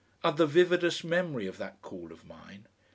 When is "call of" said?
1.83-2.25